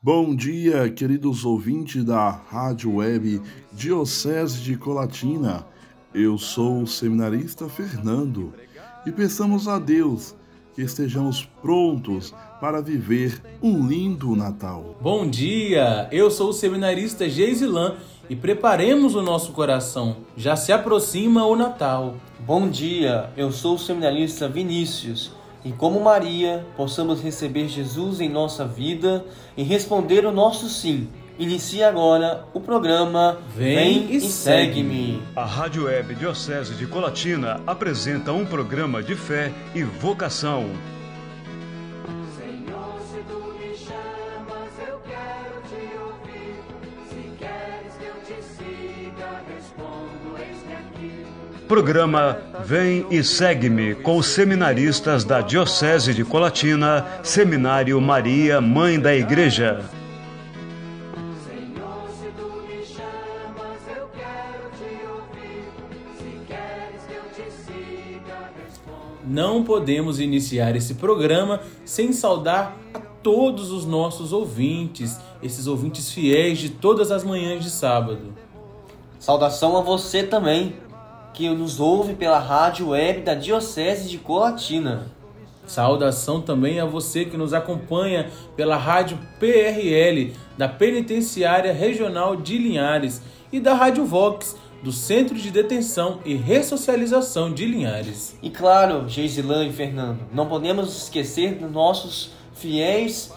[0.00, 5.66] Bom dia, queridos ouvintes da Rádio Web Diocese de Colatina.
[6.14, 8.54] Eu sou o seminarista Fernando
[9.04, 10.36] e peçamos a Deus
[10.72, 14.96] que estejamos prontos para viver um lindo Natal.
[15.00, 17.96] Bom dia, eu sou o seminarista Geisilan
[18.30, 20.18] e preparemos o nosso coração.
[20.36, 22.14] Já se aproxima o Natal.
[22.46, 28.64] Bom dia, eu sou o seminarista Vinícius e como Maria, possamos receber Jesus em nossa
[28.66, 29.24] vida
[29.56, 31.08] e responder o nosso sim.
[31.38, 35.22] Inicia agora o programa Vem, Vem e Segue-me.
[35.36, 40.68] A Rádio Web Diocese de Colatina apresenta um programa de fé e vocação
[51.68, 59.14] Programa Vem e Segue-me com os seminaristas da Diocese de Colatina, Seminário Maria, Mãe da
[59.14, 59.84] Igreja.
[69.22, 76.58] Não podemos iniciar esse programa sem saudar a todos os nossos ouvintes, esses ouvintes fiéis
[76.58, 78.32] de todas as manhãs de sábado.
[79.18, 80.87] Saudação a você também
[81.38, 85.06] que nos ouve pela rádio web da Diocese de Colatina.
[85.68, 93.22] Saudação também a você que nos acompanha pela rádio PRL da Penitenciária Regional de Linhares
[93.52, 98.36] e da Rádio Vox do Centro de Detenção e Ressocialização de Linhares.
[98.42, 103.32] E claro, Geisilan e Fernando, não podemos esquecer dos nossos fiéis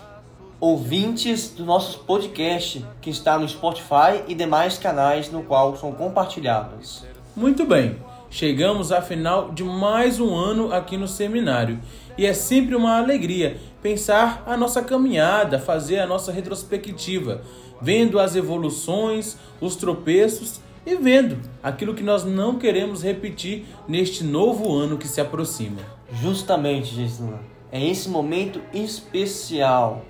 [0.59, 7.11] ouvintes do nosso podcast que está no Spotify e demais canais no qual são compartilhados.
[7.33, 7.95] Muito bem,
[8.29, 11.79] chegamos ao final de mais um ano aqui no seminário.
[12.17, 17.41] E é sempre uma alegria pensar a nossa caminhada, fazer a nossa retrospectiva,
[17.81, 24.75] vendo as evoluções, os tropeços e vendo aquilo que nós não queremos repetir neste novo
[24.75, 25.79] ano que se aproxima.
[26.21, 27.31] Justamente, Jesus,
[27.71, 30.03] é esse momento especial,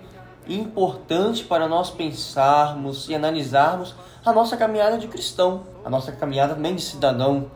[0.47, 6.75] importante para nós pensarmos e analisarmos a nossa caminhada de cristão, a nossa caminhada também
[6.75, 7.49] de cidadão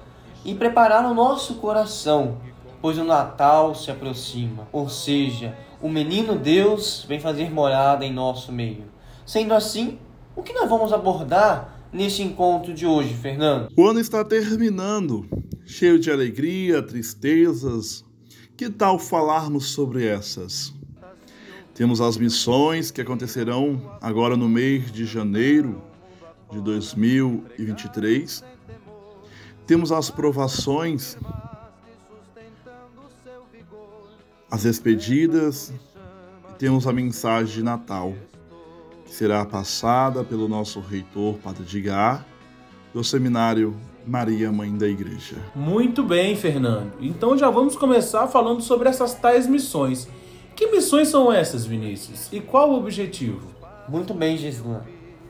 [0.44, 2.38] e preparar o nosso coração,
[2.82, 8.52] pois o Natal se aproxima, ou seja, o menino Deus vem fazer morada em nosso
[8.52, 8.86] meio.
[9.26, 9.98] Sendo assim,
[10.36, 13.70] o que nós vamos abordar neste encontro de hoje, Fernando?
[13.76, 15.26] O ano está terminando,
[15.66, 18.04] cheio de alegria, tristezas.
[18.58, 20.74] Que tal falarmos sobre essas?
[21.76, 25.82] Temos as missões que acontecerão agora no mês de janeiro,
[26.50, 28.42] de 2023.
[29.68, 31.18] Temos as provações,
[34.50, 35.74] as despedidas
[36.58, 38.14] temos a mensagem de Natal,
[39.06, 42.26] que será passada pelo nosso reitor, Padre Digar,
[42.94, 43.76] do Seminário
[44.08, 45.36] Maria, Mãe da Igreja.
[45.54, 46.94] Muito bem, Fernando.
[47.02, 50.08] Então já vamos começar falando sobre essas tais missões.
[50.56, 52.30] Que missões são essas, Vinícius?
[52.32, 53.50] E qual o objetivo?
[53.88, 54.84] Muito bem, Gislan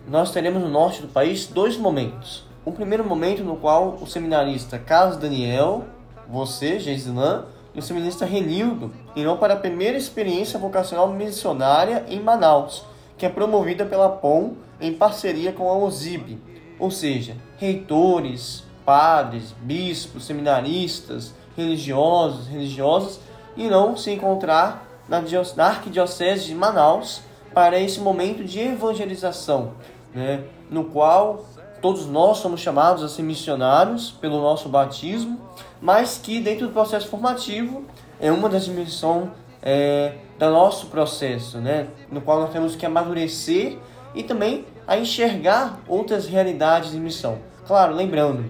[0.08, 2.46] nós teremos no norte do país dois momentos.
[2.66, 5.86] Um primeiro momento no qual o seminarista Carlos Daniel,
[6.30, 12.86] você, Geisilan, e o seminarista Renildo irão para a primeira experiência vocacional missionária em Manaus,
[13.18, 16.40] que é promovida pela POM em parceria com a OSIB,
[16.80, 23.20] ou seja, reitores, padres, bispos, seminaristas, religiosos, religiosas
[23.58, 27.22] irão se encontrar na Arquidiocese de Manaus
[27.54, 29.74] para esse momento de evangelização,
[30.14, 31.46] né, no qual
[31.82, 35.40] todos nós somos chamados a ser missionários pelo nosso batismo,
[35.80, 37.84] mas que dentro do processo formativo
[38.20, 39.30] é uma das dimensões
[39.62, 43.78] é, do nosso processo, né, no qual nós temos que amadurecer
[44.14, 47.38] e também a enxergar outras realidades de missão.
[47.68, 48.46] Claro, lembrando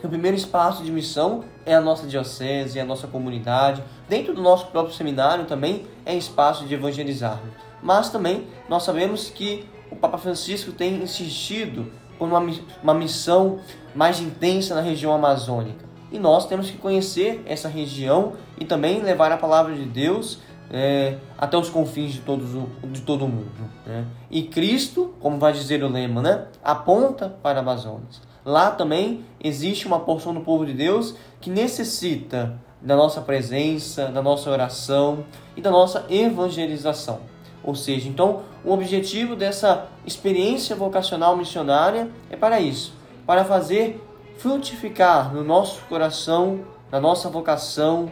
[0.00, 3.82] que o primeiro espaço de missão é a nossa diocese, é a nossa comunidade.
[4.12, 7.40] Dentro do nosso próprio seminário também é espaço de evangelizar.
[7.82, 12.46] Mas também nós sabemos que o Papa Francisco tem insistido por uma,
[12.82, 13.60] uma missão
[13.94, 15.86] mais intensa na região amazônica.
[16.12, 20.40] E nós temos que conhecer essa região e também levar a palavra de Deus
[20.70, 22.50] é, até os confins de, todos,
[22.92, 23.70] de todo o mundo.
[23.86, 24.04] Né?
[24.30, 28.08] E Cristo, como vai dizer o lema, né, aponta para a Amazônia.
[28.44, 34.20] Lá também existe uma porção do povo de Deus que necessita da nossa presença, da
[34.20, 35.24] nossa oração
[35.56, 37.20] e da nossa evangelização.
[37.62, 42.92] Ou seja, então o objetivo dessa experiência vocacional missionária é para isso,
[43.24, 44.02] para fazer
[44.38, 48.10] frutificar no nosso coração, na nossa vocação,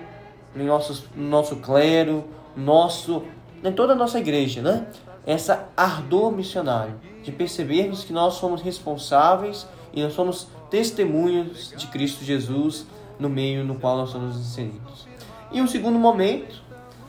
[0.55, 2.25] no nosso, no nosso clero,
[2.57, 3.25] nosso,
[3.65, 4.87] em toda a nossa igreja, né?
[5.27, 12.25] essa ardor missionário, de percebermos que nós somos responsáveis e nós somos testemunhas de Cristo
[12.25, 12.87] Jesus
[13.21, 15.07] no meio no qual nós somos inseridos.
[15.53, 16.63] E o segundo momento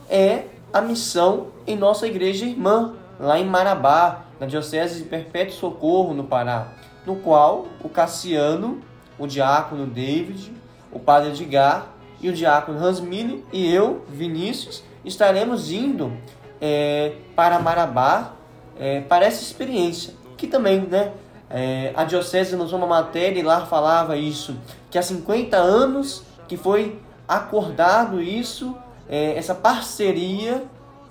[0.08, 6.14] é a missão em nossa igreja irmã, lá em Marabá, na Diocese de Perpétuo Socorro,
[6.14, 6.74] no Pará,
[7.06, 8.80] no qual o Cassiano,
[9.18, 10.52] o diácono David,
[10.92, 11.86] o padre Edgar
[12.20, 16.12] e o diácono Hans Mille e eu, Vinícius, estaremos indo
[16.60, 18.32] é, para Marabá
[18.78, 21.12] é, para essa experiência, que também, né,
[21.50, 24.56] é, a Diocese nos uma matéria e lá falava isso,
[24.92, 28.76] que há 50 anos que foi acordado isso,
[29.08, 30.62] é, essa parceria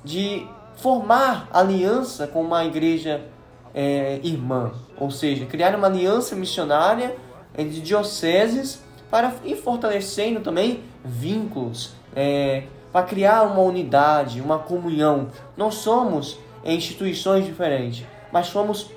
[0.03, 3.25] de formar aliança com uma igreja
[3.73, 7.15] é, irmã, ou seja, criar uma aliança missionária
[7.57, 15.29] de dioceses para ir fortalecendo também vínculos, é, para criar uma unidade, uma comunhão.
[15.57, 18.91] Não somos instituições diferentes, mas somos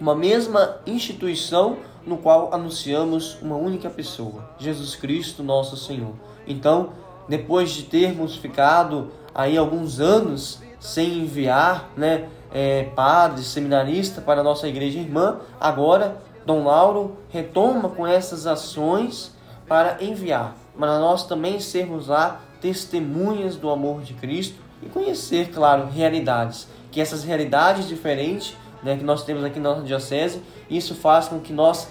[0.00, 1.76] uma mesma instituição
[2.06, 6.12] no qual anunciamos uma única pessoa, Jesus Cristo, nosso Senhor.
[6.46, 6.90] Então,
[7.28, 14.44] depois de termos ficado aí alguns anos sem enviar, né, é, padres, seminaristas para a
[14.44, 19.34] nossa igreja irmã, agora Dom Lauro retoma com essas ações
[19.66, 25.88] para enviar, para nós também sermos lá testemunhas do amor de Cristo e conhecer, claro,
[25.88, 28.54] realidades, que essas realidades diferentes
[28.84, 31.88] né, que nós temos aqui na nossa diocese, isso faz com que nós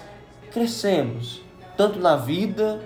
[0.52, 1.42] crescemos,
[1.76, 2.80] tanto na vida,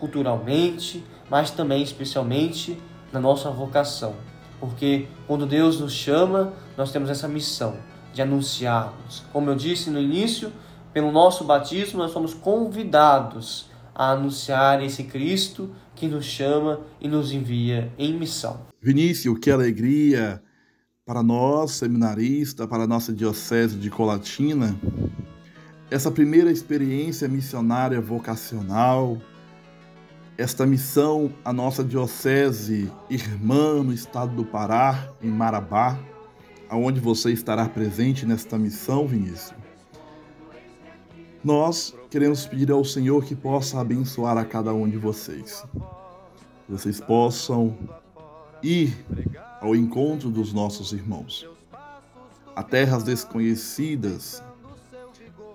[0.00, 2.76] culturalmente, mas também especialmente
[3.12, 4.16] na nossa vocação.
[4.58, 7.76] Porque quando Deus nos chama, nós temos essa missão
[8.12, 9.24] de anunciarmos.
[9.32, 10.52] Como eu disse no início,
[10.92, 17.32] pelo nosso batismo nós somos convidados a anunciar esse Cristo que nos chama e nos
[17.32, 18.66] envia em missão.
[18.80, 20.42] Vinícius, que alegria
[21.12, 24.74] para nós, seminaristas, para a nossa Diocese de Colatina,
[25.90, 29.18] essa primeira experiência missionária vocacional,
[30.38, 35.98] esta missão à nossa Diocese irmã no estado do Pará, em Marabá,
[36.66, 39.52] aonde você estará presente nesta missão, Vinícius.
[41.44, 45.62] Nós queremos pedir ao Senhor que possa abençoar a cada um de vocês.
[46.64, 47.76] Que vocês possam
[48.62, 48.96] ir
[49.62, 51.48] ao encontro dos nossos irmãos,
[52.56, 54.42] a terras desconhecidas,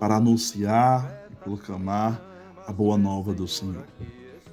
[0.00, 2.18] para anunciar e proclamar
[2.66, 3.84] a boa nova do Senhor.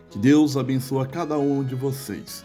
[0.09, 2.43] Que Deus abençoe cada um de vocês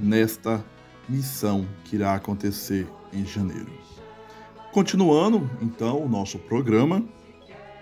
[0.00, 0.64] nesta
[1.08, 3.70] missão que irá acontecer em janeiro.
[4.72, 7.04] Continuando, então, o nosso programa,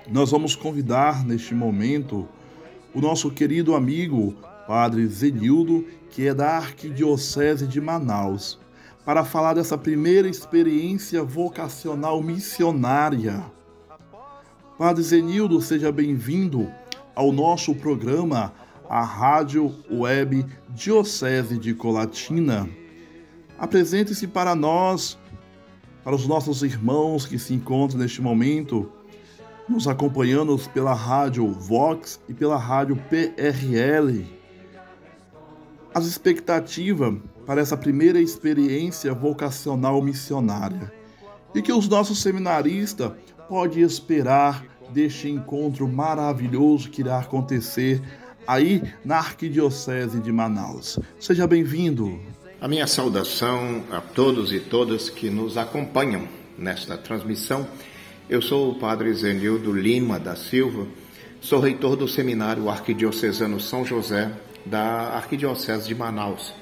[0.06, 2.28] nós vamos convidar neste momento
[2.94, 4.34] o nosso querido amigo
[4.66, 8.58] Padre Zenildo, que é da Arquidiocese de Manaus,
[9.06, 13.44] para falar dessa primeira experiência vocacional missionária.
[14.76, 16.68] Padre Zenildo, seja bem-vindo
[17.14, 18.52] ao nosso programa,
[18.90, 22.68] a Rádio Web Diocese de Colatina.
[23.56, 25.16] Apresente-se para nós,
[26.02, 28.90] para os nossos irmãos que se encontram neste momento,
[29.68, 34.35] nos acompanhando pela Rádio Vox e pela Rádio PRL.
[35.96, 37.14] As expectativas
[37.46, 40.92] para essa primeira experiência vocacional missionária
[41.54, 43.12] e que os nossos seminaristas
[43.48, 48.02] podem esperar deste encontro maravilhoso que irá acontecer
[48.46, 50.98] aí na Arquidiocese de Manaus.
[51.18, 52.20] Seja bem-vindo.
[52.60, 56.28] A minha saudação a todos e todas que nos acompanham
[56.58, 57.66] nesta transmissão.
[58.28, 60.86] Eu sou o Padre Zenildo Lima da Silva,
[61.40, 64.30] sou reitor do Seminário Arquidiocesano São José
[64.66, 66.52] da Arquidiocese de Manaus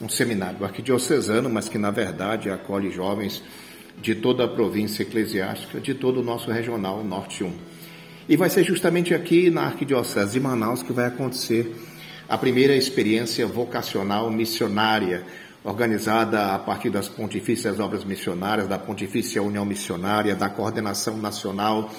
[0.00, 3.42] um seminário arquidiocesano, mas que na verdade acolhe jovens
[4.00, 7.52] de toda a província eclesiástica, de todo o nosso regional Norte 1.
[8.28, 11.74] E vai ser justamente aqui na Arquidiocese de Manaus que vai acontecer
[12.28, 15.24] a primeira experiência vocacional missionária,
[15.62, 21.90] organizada a partir das Pontifícias Obras Missionárias, da Pontifícia União Missionária, da Coordenação Nacional,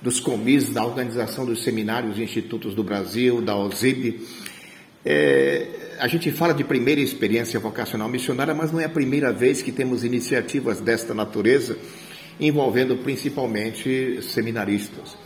[0.00, 4.20] dos comis, da Organização dos Seminários e Institutos do Brasil, da OSIP.
[5.04, 5.66] É,
[5.98, 9.72] a gente fala de primeira experiência vocacional missionária, mas não é a primeira vez que
[9.72, 11.76] temos iniciativas desta natureza
[12.40, 15.16] envolvendo principalmente seminaristas.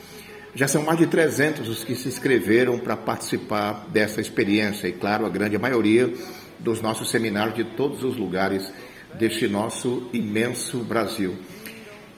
[0.55, 5.27] Já são mais de 300 os que se inscreveram para participar dessa experiência, e claro,
[5.27, 6.13] a grande maioria
[6.59, 8.73] dos nossos seminários de todos os lugares
[9.19, 11.37] deste nosso imenso Brasil.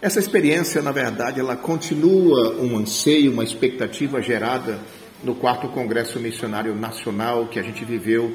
[0.01, 4.79] Essa experiência, na verdade, ela continua um anseio, uma expectativa gerada
[5.23, 8.35] no quarto Congresso Missionário Nacional que a gente viveu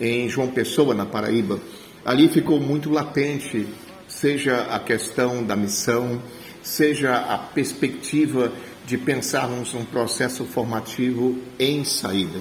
[0.00, 1.60] em João Pessoa, na Paraíba.
[2.04, 3.66] Ali ficou muito latente
[4.10, 6.20] seja a questão da missão,
[6.62, 8.52] seja a perspectiva
[8.84, 12.40] de pensarmos um processo formativo em saída.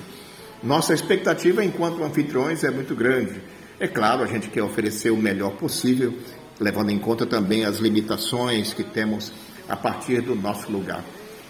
[0.63, 3.41] Nossa expectativa enquanto anfitriões é muito grande.
[3.79, 6.13] É claro, a gente quer oferecer o melhor possível,
[6.59, 9.31] levando em conta também as limitações que temos
[9.69, 11.03] a partir do nosso lugar.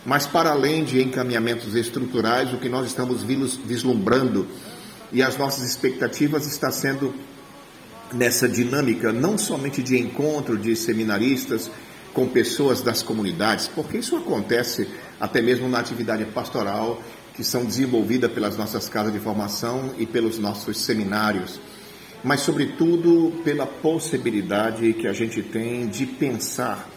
[0.06, 4.48] Mas para além de encaminhamentos estruturais, o que nós estamos vislumbrando
[5.12, 7.14] e as nossas expectativas está sendo
[8.14, 11.70] nessa dinâmica não somente de encontro de seminaristas
[12.14, 14.88] com pessoas das comunidades, porque isso acontece
[15.20, 17.02] até mesmo na atividade pastoral
[17.36, 21.60] que são desenvolvidas pelas nossas casas de formação e pelos nossos seminários,
[22.24, 26.90] mas sobretudo pela possibilidade que a gente tem de pensar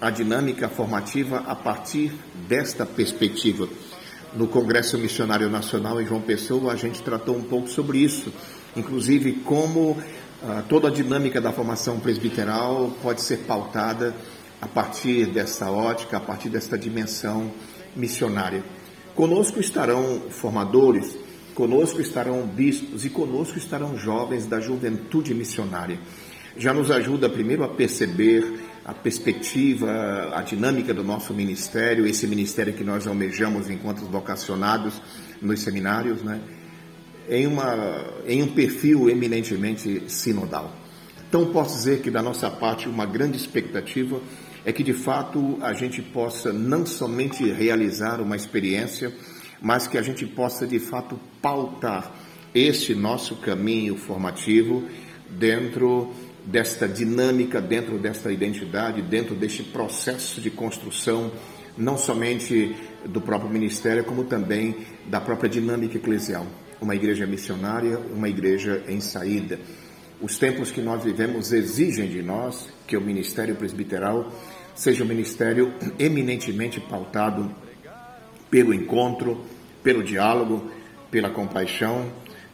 [0.00, 2.12] a dinâmica formativa a partir
[2.48, 3.68] desta perspectiva.
[4.34, 8.32] No Congresso Missionário Nacional em João Pessoa, a gente tratou um pouco sobre isso,
[8.76, 9.98] inclusive como
[10.42, 14.14] ah, toda a dinâmica da formação presbiteral pode ser pautada
[14.60, 17.52] a partir dessa ótica, a partir desta dimensão
[17.94, 18.62] missionária.
[19.14, 21.18] Conosco estarão formadores,
[21.54, 25.98] conosco estarão bispos e conosco estarão jovens da juventude missionária.
[26.56, 32.72] Já nos ajuda primeiro a perceber a perspectiva, a dinâmica do nosso ministério, esse ministério
[32.72, 35.00] que nós almejamos enquanto vocacionados
[35.40, 36.40] nos seminários, né?
[37.28, 40.74] em, uma, em um perfil eminentemente sinodal.
[41.28, 44.20] Então, posso dizer que da nossa parte, uma grande expectativa
[44.64, 49.12] é que de fato a gente possa não somente realizar uma experiência,
[49.62, 52.12] mas que a gente possa de fato pautar
[52.52, 54.82] esse nosso caminho formativo
[55.28, 56.12] dentro
[56.44, 61.32] desta dinâmica, dentro desta identidade, dentro deste processo de construção,
[61.76, 66.46] não somente do próprio ministério, como também da própria dinâmica eclesial.
[66.80, 69.58] Uma igreja missionária, uma igreja em saída.
[70.20, 74.30] Os tempos que nós vivemos exigem de nós que o ministério presbiteral
[74.74, 77.54] seja um ministério eminentemente pautado
[78.50, 79.44] pelo encontro,
[79.82, 80.70] pelo diálogo,
[81.10, 82.10] pela compaixão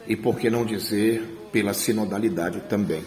[0.07, 3.03] e, por que não dizer, pela sinodalidade também.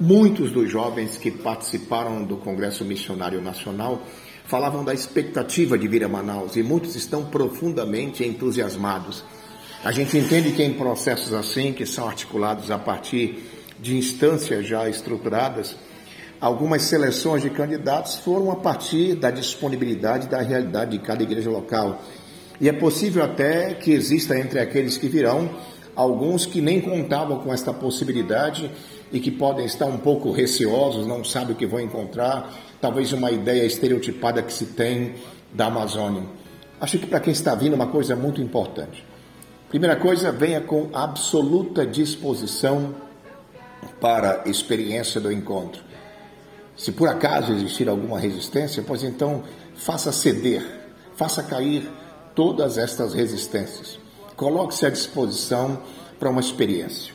[0.00, 4.00] Muitos dos jovens que participaram do Congresso Missionário Nacional
[4.46, 9.22] falavam da expectativa de vir a Manaus e muitos estão profundamente entusiasmados.
[9.84, 13.44] A gente entende que em processos assim, que são articulados a partir
[13.78, 15.76] de instâncias já estruturadas,
[16.40, 22.02] algumas seleções de candidatos foram a partir da disponibilidade da realidade de cada igreja local.
[22.58, 25.50] E é possível até que exista entre aqueles que virão
[26.00, 28.70] alguns que nem contavam com esta possibilidade
[29.12, 33.30] e que podem estar um pouco receosos, não sabem o que vão encontrar, talvez uma
[33.30, 35.16] ideia estereotipada que se tem
[35.52, 36.22] da Amazônia.
[36.80, 39.04] Acho que para quem está vindo uma coisa muito importante.
[39.68, 42.94] Primeira coisa, venha com absoluta disposição
[44.00, 45.82] para a experiência do encontro.
[46.76, 49.42] Se por acaso existir alguma resistência, pois então
[49.74, 50.64] faça ceder,
[51.14, 51.86] faça cair
[52.34, 53.99] todas estas resistências.
[54.40, 55.78] Coloque-se à disposição
[56.18, 57.12] para uma experiência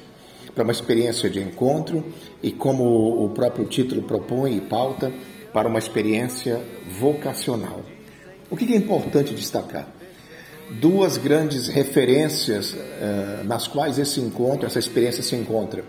[0.53, 2.05] para uma experiência de encontro
[2.41, 5.11] e, como o próprio título propõe e pauta,
[5.51, 6.61] para uma experiência
[6.97, 7.81] vocacional.
[8.49, 9.85] O que é importante destacar?
[10.79, 15.83] Duas grandes referências uh, nas quais esse encontro, essa experiência se encontra.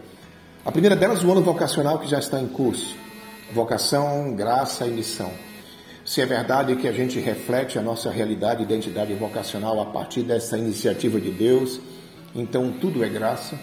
[0.65, 2.97] A primeira delas, o ano vocacional que já está em curso.
[3.53, 5.31] Vocação, graça e missão.
[6.07, 10.57] Se é verdade que a gente reflete a nossa realidade identidade vocacional a partir dessa
[10.57, 11.79] iniciativa de Deus,
[12.35, 13.59] então tudo é graça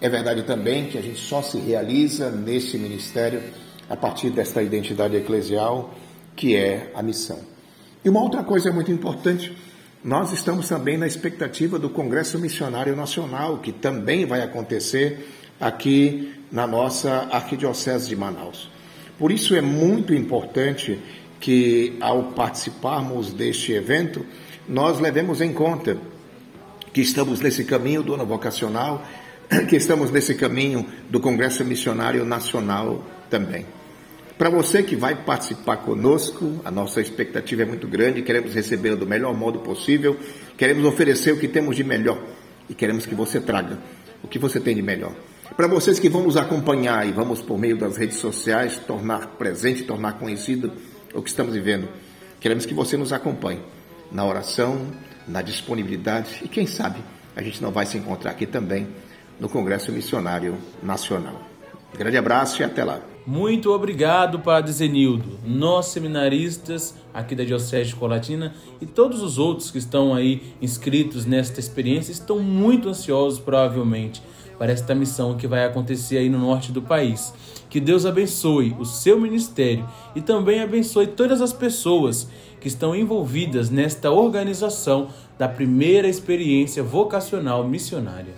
[0.00, 3.42] é verdade também que a gente só se realiza nesse ministério
[3.88, 5.92] a partir desta identidade eclesial
[6.34, 7.38] que é a missão.
[8.02, 9.54] E uma outra coisa muito importante,
[10.02, 15.28] nós estamos também na expectativa do Congresso Missionário Nacional, que também vai acontecer
[15.60, 18.70] aqui na nossa Arquidiocese de Manaus.
[19.18, 20.98] Por isso é muito importante
[21.40, 24.24] que, ao participarmos deste evento,
[24.68, 25.96] nós levemos em conta
[26.92, 29.04] que estamos nesse caminho do ano vocacional
[29.68, 33.66] que estamos nesse caminho do Congresso Missionário Nacional também.
[34.38, 39.06] Para você que vai participar conosco, a nossa expectativa é muito grande, queremos recebê-lo do
[39.06, 40.16] melhor modo possível,
[40.56, 42.22] queremos oferecer o que temos de melhor
[42.68, 43.78] e queremos que você traga
[44.22, 45.14] o que você tem de melhor.
[45.56, 49.82] Para vocês que vão nos acompanhar e vamos por meio das redes sociais tornar presente,
[49.82, 50.72] tornar conhecido
[51.14, 51.88] o que estamos vivendo,
[52.40, 53.60] queremos que você nos acompanhe
[54.10, 54.86] na oração,
[55.26, 57.00] na disponibilidade e quem sabe
[57.34, 58.86] a gente não vai se encontrar aqui também
[59.38, 61.40] no Congresso Missionário Nacional.
[61.96, 63.00] Grande abraço e até lá.
[63.26, 65.38] Muito obrigado, Padre Zenildo.
[65.44, 71.26] Nós, seminaristas aqui da Diocese de Colatina e todos os outros que estão aí inscritos
[71.26, 74.22] nesta experiência estão muito ansiosos, provavelmente,
[74.60, 77.32] para esta missão que vai acontecer aí no norte do país.
[77.70, 82.28] Que Deus abençoe o seu ministério e também abençoe todas as pessoas
[82.60, 88.34] que estão envolvidas nesta organização da primeira experiência vocacional missionária.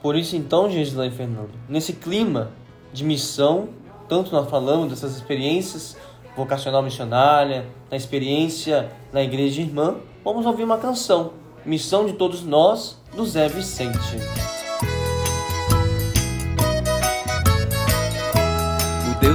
[0.00, 2.50] Por isso, então, Gisela e Fernando, nesse clima
[2.90, 3.68] de missão,
[4.08, 5.98] tanto nós falamos dessas experiências
[6.34, 11.32] vocacional missionária, na experiência na igreja irmã, vamos ouvir uma canção,
[11.62, 14.16] Missão de Todos Nós, do Zé Vicente.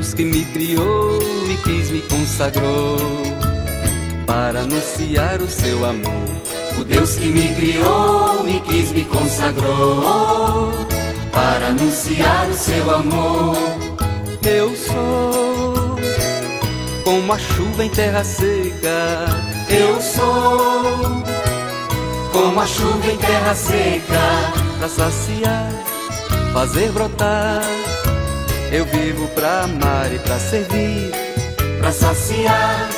[0.03, 1.17] Deus que me criou,
[1.47, 2.97] me quis, me consagrou
[4.27, 6.27] para anunciar o seu amor.
[6.77, 10.73] O Deus que me criou, me quis, me consagrou
[11.31, 13.55] para anunciar o seu amor.
[14.45, 15.95] Eu sou
[17.05, 19.25] como a chuva em terra seca.
[19.69, 21.23] Eu sou
[22.33, 24.51] como a chuva em terra seca.
[24.79, 25.71] Pra saciar,
[26.51, 27.82] fazer brotar.
[28.73, 31.11] Eu vivo pra amar e pra servir.
[31.79, 32.89] Pra saciar,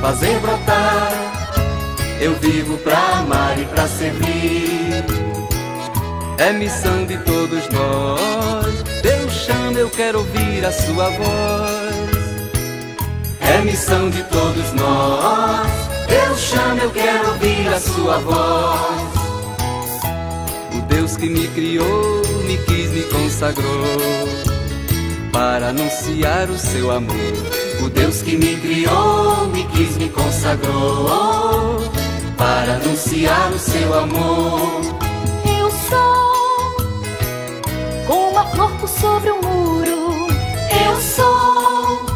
[0.00, 1.10] fazer brotar.
[2.20, 5.04] Eu vivo pra amar e pra servir.
[6.38, 8.84] É missão de todos nós.
[9.02, 12.08] Deus chama, eu quero ouvir a sua voz.
[13.40, 15.66] É missão de todos nós.
[16.06, 19.18] Deus chama, eu quero ouvir a sua voz.
[20.76, 24.47] O Deus que me criou, me quis, me consagrou
[25.32, 27.14] para anunciar o seu amor.
[27.82, 31.80] O Deus que me criou, me quis, me consagrou
[32.36, 34.80] para anunciar o seu amor.
[35.44, 36.76] Eu sou
[38.06, 40.28] como a flor por sobre o muro.
[40.86, 42.06] Eu sou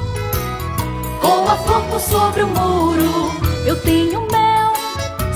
[1.21, 3.33] como a flor por sobre o muro.
[3.67, 4.73] Eu tenho mel,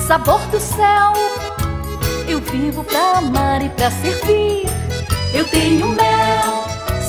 [0.07, 1.13] sabor do céu.
[2.29, 4.67] Eu vivo pra amar e pra servir.
[5.33, 6.06] Eu tenho mel,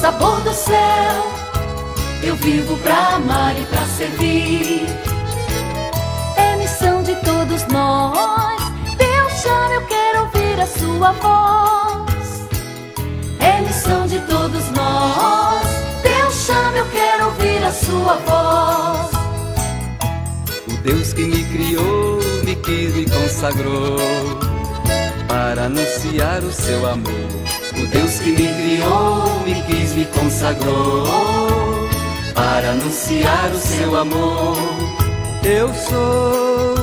[0.08, 1.24] sabor do céu.
[2.24, 4.86] Eu vivo pra amar e pra servir.
[6.38, 8.62] É missão de todos nós.
[8.98, 12.28] Deus chama, eu quero ouvir a sua voz.
[13.40, 15.68] É missão de todos nós.
[16.02, 19.12] Deus chama, eu quero ouvir a sua voz.
[20.72, 24.57] O Deus que me criou, me quis, me consagrou
[25.38, 27.14] para anunciar o seu amor.
[27.80, 31.06] O Deus que me criou, me quis, me consagrou
[32.34, 34.58] para anunciar o seu amor.
[35.44, 36.76] Eu sou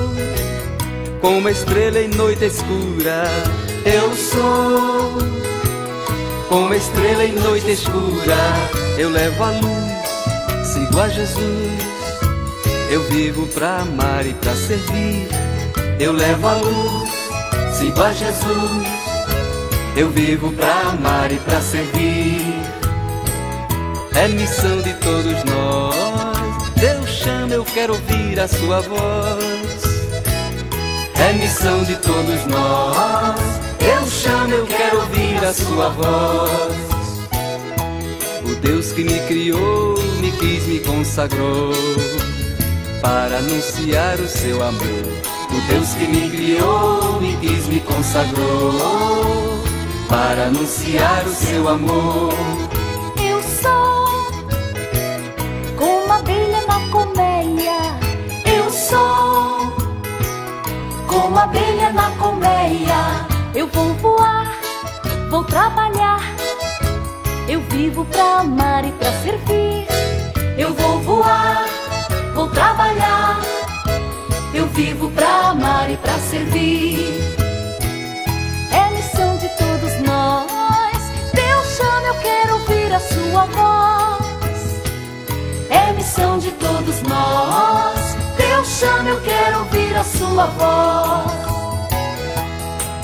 [1.21, 3.25] como uma estrela em noite escura.
[3.85, 5.19] Eu sou
[6.49, 8.37] como uma estrela em noite escura.
[8.97, 11.73] Eu levo a luz, sigo a Jesus.
[12.89, 15.27] Eu vivo pra amar e pra servir.
[15.99, 17.24] Eu levo a luz,
[17.85, 18.87] sigo a Jesus.
[19.97, 22.55] Eu vivo pra amar e pra servir.
[24.15, 26.73] É missão de todos nós.
[26.77, 29.83] Deus chama, eu quero ouvir a sua voz.
[31.15, 33.41] É missão de todos nós.
[33.79, 36.77] Deus chama, eu quero ouvir a sua voz.
[38.45, 41.73] O Deus que me criou, me quis, me consagrou
[43.05, 45.05] para anunciar o seu amor.
[45.51, 48.73] O Deus que me criou, me quis, me consagrou
[50.09, 52.33] para anunciar o seu amor.
[53.23, 54.07] Eu sou
[55.77, 57.77] como a abelha na colmeia.
[58.47, 59.59] Eu sou
[61.07, 63.27] como a abelha na colmeia.
[63.55, 64.57] Eu vou voar,
[65.29, 66.23] vou trabalhar.
[67.47, 69.87] Eu vivo pra amar e pra servir.
[70.57, 71.67] Eu vou voar,
[72.35, 73.41] vou trabalhar.
[74.53, 76.99] Eu vivo pra amar e pra servir.
[78.71, 80.99] É missão de todos nós.
[81.33, 84.83] Deus chama, eu quero ouvir a sua voz.
[85.71, 88.17] É missão de todos nós.
[88.37, 91.45] Deus chama, eu quero ouvir a sua voz.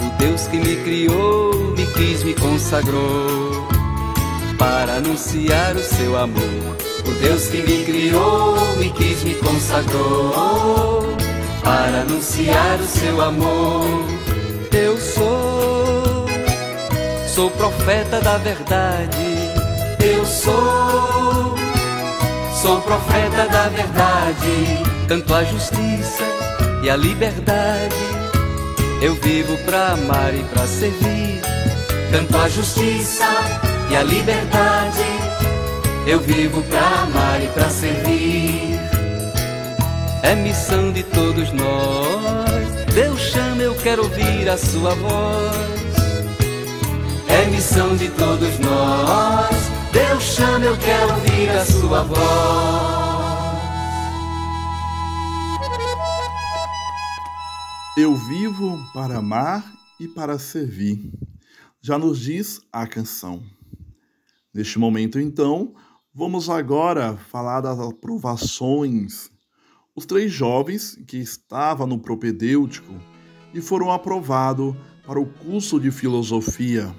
[0.02, 3.68] O Deus que me criou, me quis, me consagrou
[4.58, 6.79] para anunciar o seu amor.
[7.06, 11.16] O Deus que me criou, me quis, me consagrou
[11.62, 14.04] para anunciar o seu amor.
[14.72, 16.26] Eu sou,
[17.26, 19.36] sou profeta da verdade.
[20.02, 21.54] Eu sou,
[22.60, 24.82] sou profeta da verdade.
[25.06, 26.24] Tanto a justiça
[26.82, 27.94] e a liberdade.
[29.02, 31.40] Eu vivo pra amar e pra servir.
[32.10, 33.26] Tanto a justiça
[33.90, 35.19] e a liberdade.
[36.10, 38.80] Eu vivo pra amar e pra servir.
[40.24, 42.92] É missão de todos nós.
[42.92, 45.94] Deus chama, eu quero ouvir a sua voz.
[47.28, 49.54] É missão de todos nós.
[49.92, 52.18] Deus chama, eu quero ouvir a sua voz.
[57.96, 59.64] Eu vivo para amar
[60.00, 61.12] e para servir.
[61.80, 63.40] Já nos diz a canção.
[64.52, 65.72] Neste momento, então,
[66.12, 69.30] vamos agora falar das aprovações.
[69.94, 72.94] Os três jovens que estavam no propedêutico
[73.54, 74.74] e foram aprovados
[75.06, 76.94] para o curso de filosofia.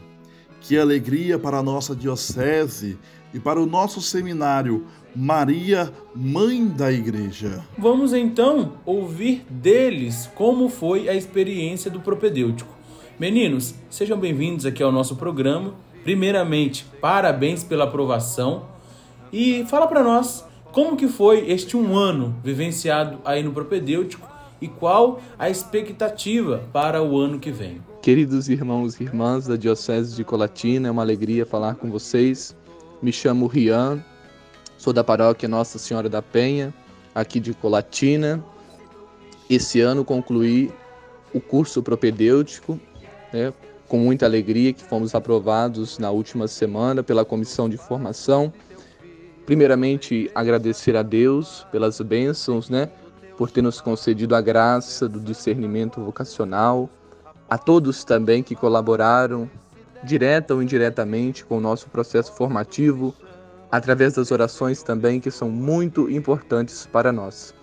[0.61, 2.97] Que alegria para a nossa diocese
[3.33, 7.65] e para o nosso seminário Maria, Mãe da Igreja.
[7.77, 12.73] Vamos então ouvir deles como foi a experiência do propedêutico.
[13.19, 15.73] Meninos, sejam bem-vindos aqui ao nosso programa.
[16.03, 18.70] Primeiramente, parabéns pela aprovação
[19.31, 24.29] e fala para nós como que foi este um ano vivenciado aí no propedêutico
[24.61, 27.81] e qual a expectativa para o ano que vem.
[28.01, 32.55] Queridos irmãos e irmãs da Diocese de Colatina, é uma alegria falar com vocês.
[33.01, 34.03] Me chamo Rian,
[34.81, 36.73] Sou da paróquia Nossa Senhora da Penha,
[37.13, 38.43] aqui de Colatina.
[39.47, 40.71] Esse ano concluí
[41.31, 42.79] o curso propedêutico,
[43.31, 43.53] né,
[43.87, 48.51] com muita alegria que fomos aprovados na última semana pela comissão de formação.
[49.45, 52.89] Primeiramente, agradecer a Deus pelas bênçãos, né,
[53.37, 56.89] por ter nos concedido a graça do discernimento vocacional,
[57.49, 59.49] a todos também que colaboraram
[60.03, 63.13] direta ou indiretamente com o nosso processo formativo,
[63.71, 67.53] através das orações também, que são muito importantes para nós.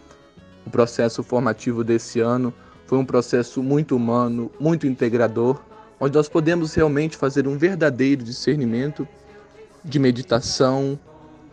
[0.66, 2.52] O processo formativo desse ano
[2.86, 5.60] foi um processo muito humano, muito integrador,
[6.00, 9.06] onde nós podemos realmente fazer um verdadeiro discernimento
[9.84, 10.98] de meditação,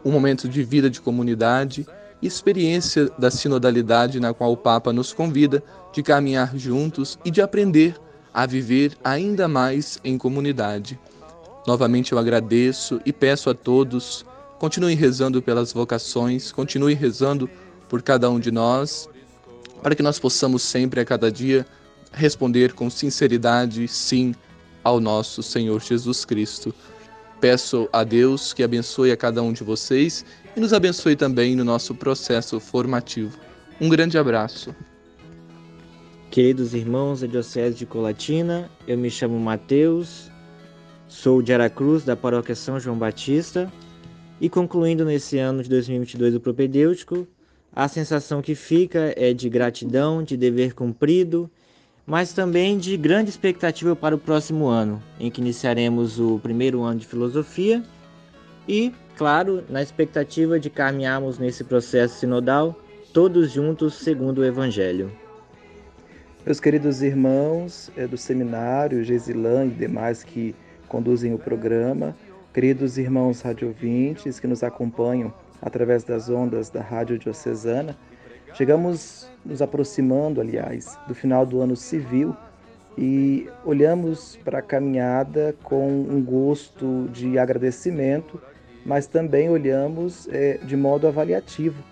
[0.05, 1.85] um momento de vida de comunidade
[2.21, 7.99] experiência da sinodalidade na qual o Papa nos convida de caminhar juntos e de aprender
[8.33, 10.97] a viver ainda mais em comunidade.
[11.67, 14.25] Novamente eu agradeço e peço a todos
[14.57, 17.49] Continue rezando pelas vocações, continue rezando
[17.89, 19.09] por cada um de nós,
[19.83, 21.67] para que nós possamos sempre, a cada dia,
[22.11, 24.33] responder com sinceridade sim
[24.83, 26.73] ao nosso Senhor Jesus Cristo.
[27.45, 30.25] Peço a Deus que abençoe a cada um de vocês
[30.57, 33.37] e nos abençoe também no nosso processo formativo.
[33.79, 34.75] Um grande abraço.
[36.31, 40.31] Queridos irmãos da Diocese de Colatina, eu me chamo Mateus,
[41.07, 43.71] sou de Aracruz, da Paróquia São João Batista,
[44.41, 47.27] e concluindo nesse ano de 2022 o propedêutico,
[47.71, 51.47] a sensação que fica é de gratidão, de dever cumprido,
[52.05, 56.99] mas também de grande expectativa para o próximo ano, em que iniciaremos o primeiro ano
[56.99, 57.83] de filosofia
[58.67, 62.79] e, claro, na expectativa de caminharmos nesse processo sinodal
[63.13, 65.11] todos juntos segundo o Evangelho.
[66.45, 70.53] Meus queridos irmãos é, do seminário, Gesilã e demais que
[70.87, 72.15] conduzem o programa,
[72.55, 77.97] Queridos irmãos radiovintes que nos acompanham através das ondas da Rádio Diocesana,
[78.55, 82.35] chegamos nos aproximando, aliás, do final do ano civil
[82.97, 88.41] e olhamos para a caminhada com um gosto de agradecimento,
[88.85, 91.83] mas também olhamos é, de modo avaliativo.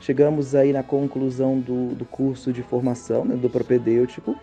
[0.00, 4.36] Chegamos aí na conclusão do, do curso de formação né, do propedêutico,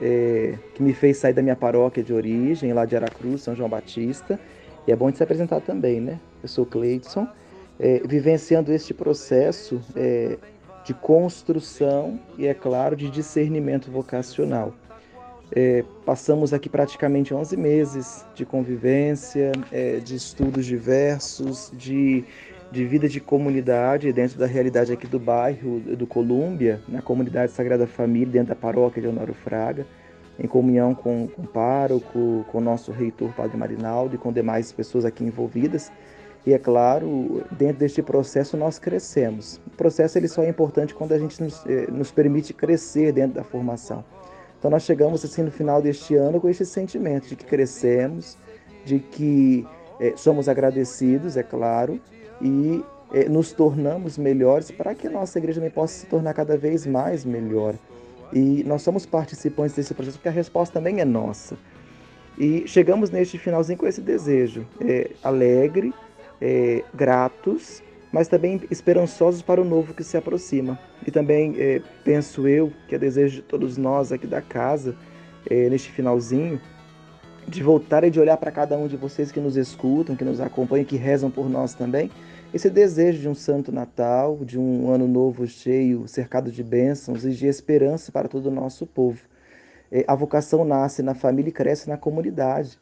[0.00, 3.68] é, que me fez sair da minha paróquia de origem, lá de Aracruz, São João
[3.68, 4.38] Batista,
[4.86, 6.20] e é bom de se apresentar também, né?
[6.42, 7.26] Eu sou Cleidson,
[7.80, 10.38] é, vivenciando este processo é,
[10.88, 14.72] de construção e, é claro, de discernimento vocacional.
[15.54, 22.24] É, passamos aqui praticamente 11 meses de convivência, é, de estudos diversos, de,
[22.72, 27.86] de vida de comunidade dentro da realidade aqui do bairro do Colúmbia, na comunidade Sagrada
[27.86, 29.86] Família, dentro da paróquia de Honório Fraga
[30.38, 34.70] em comunhão com, com o pároco, com o nosso reitor, Padre Marinaldo, e com demais
[34.70, 35.90] pessoas aqui envolvidas.
[36.46, 39.60] E é claro, dentro deste processo nós crescemos.
[39.66, 43.34] O processo ele só é importante quando a gente nos, eh, nos permite crescer dentro
[43.34, 44.04] da formação.
[44.58, 48.36] Então nós chegamos assim no final deste ano com esse sentimento de que crescemos,
[48.84, 49.66] de que
[50.00, 52.00] eh, somos agradecidos, é claro,
[52.40, 56.56] e eh, nos tornamos melhores para que a nossa igreja também possa se tornar cada
[56.56, 57.74] vez mais melhor.
[58.32, 61.56] E nós somos participantes desse processo porque a resposta também é nossa.
[62.38, 65.92] E chegamos neste finalzinho com esse desejo, é, alegre,
[66.40, 70.78] é, gratos, mas também esperançosos para o novo que se aproxima.
[71.06, 74.96] E também é, penso eu que é desejo de todos nós aqui da casa,
[75.48, 76.60] é, neste finalzinho,
[77.46, 80.40] de voltar e de olhar para cada um de vocês que nos escutam, que nos
[80.40, 82.10] acompanham, que rezam por nós também,
[82.52, 87.30] esse desejo de um santo Natal, de um ano novo cheio, cercado de bênçãos e
[87.30, 89.20] de esperança para todo o nosso povo.
[89.92, 92.78] É, a vocação nasce na família e cresce na comunidade.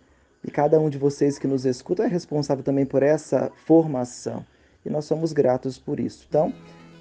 [0.46, 4.46] E cada um de vocês que nos escuta é responsável também por essa formação.
[4.85, 6.24] E nós somos gratos por isso.
[6.28, 6.54] Então,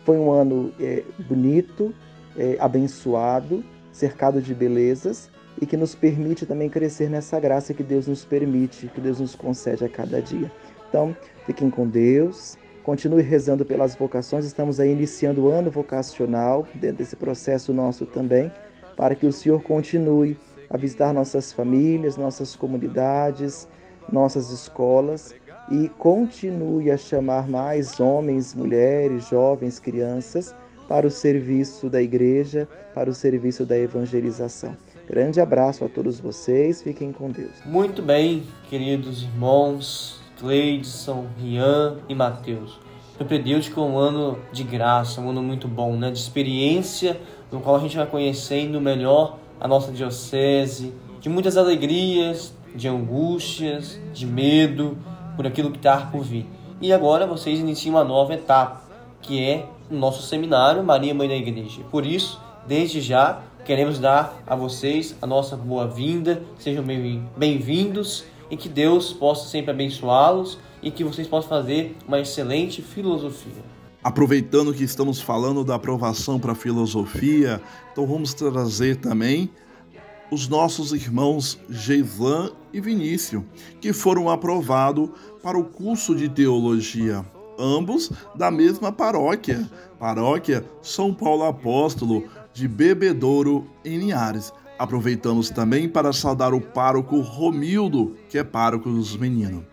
[0.04, 1.94] foi um ano é, bonito,
[2.36, 5.30] é, abençoado, cercado de belezas
[5.62, 9.36] e que nos permite também crescer nessa graça que Deus nos permite, que Deus nos
[9.36, 10.52] concede a cada dia.
[10.90, 14.46] Então, fiquem com Deus, continue rezando pelas vocações.
[14.46, 18.52] Estamos aí iniciando o ano vocacional, dentro desse processo nosso também,
[18.98, 20.38] para que o Senhor continue
[20.76, 23.68] a visitar nossas famílias, nossas comunidades,
[24.12, 25.34] nossas escolas
[25.72, 30.54] e continue a chamar mais homens, mulheres, jovens, crianças
[30.88, 34.78] para o serviço da igreja, para o serviço da evangelização.
[35.08, 37.54] Grande abraço a todos vocês, fiquem com Deus.
[37.66, 42.80] Muito bem, queridos irmãos, Cleidson, Rian e Mateus.
[43.18, 46.12] Eu Deus que é um ano de graça, um ano muito bom, né?
[46.12, 52.54] de experiência, no qual a gente vai conhecendo melhor a nossa diocese, de muitas alegrias,
[52.76, 54.98] de angústias, de medo,
[55.36, 56.46] por aquilo que está por vir.
[56.82, 58.82] E agora vocês iniciam uma nova etapa,
[59.22, 61.82] que é o nosso seminário Maria Mãe da Igreja.
[61.90, 66.84] Por isso, desde já, queremos dar a vocês a nossa boa-vinda, sejam
[67.36, 73.75] bem-vindos e que Deus possa sempre abençoá-los e que vocês possam fazer uma excelente filosofia.
[74.06, 77.60] Aproveitando que estamos falando da aprovação para filosofia,
[77.92, 79.50] então vamos trazer também
[80.30, 83.42] os nossos irmãos Geislan e Vinícius,
[83.82, 85.10] que foram aprovados
[85.42, 87.26] para o curso de teologia,
[87.58, 94.54] ambos da mesma paróquia, paróquia São Paulo Apóstolo de Bebedouro, em Linhares.
[94.78, 99.64] Aproveitamos também para saudar o pároco Romildo, que é pároco dos meninos.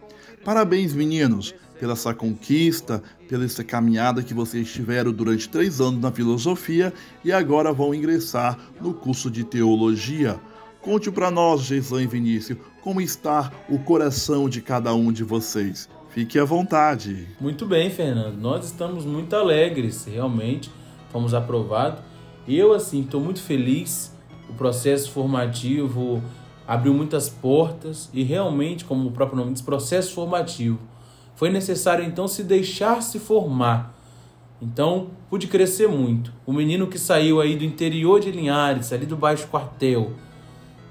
[0.43, 6.13] Parabéns, meninos, pela essa conquista, pela essa caminhada que vocês tiveram durante três anos na
[6.13, 10.39] filosofia e agora vão ingressar no curso de teologia.
[10.81, 15.89] Conte para nós, Geislan e Vinícius, como está o coração de cada um de vocês.
[16.11, 17.27] Fique à vontade.
[17.41, 18.41] Muito bem, Fernando.
[18.41, 20.71] Nós estamos muito alegres, realmente.
[21.11, 21.99] Fomos aprovados.
[22.47, 24.13] Eu, assim, estou muito feliz
[24.49, 26.23] o processo formativo
[26.65, 30.92] abriu muitas portas e realmente, como o próprio nome diz, processo formativo.
[31.43, 33.99] Foi necessário então se deixar se formar.
[34.63, 36.33] Então, pude crescer muito.
[36.47, 40.13] O menino que saiu aí do interior de Linhares, ali do Baixo Quartel,